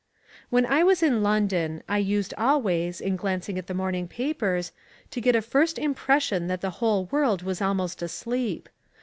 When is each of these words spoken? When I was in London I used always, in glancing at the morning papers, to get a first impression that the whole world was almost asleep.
When 0.49 0.65
I 0.65 0.81
was 0.83 1.03
in 1.03 1.21
London 1.21 1.83
I 1.87 1.99
used 1.99 2.33
always, 2.35 3.01
in 3.01 3.15
glancing 3.17 3.59
at 3.59 3.67
the 3.67 3.75
morning 3.75 4.07
papers, 4.07 4.71
to 5.11 5.21
get 5.21 5.35
a 5.35 5.43
first 5.43 5.77
impression 5.77 6.47
that 6.47 6.61
the 6.61 6.71
whole 6.81 7.05
world 7.11 7.43
was 7.43 7.61
almost 7.61 8.01
asleep. 8.01 8.67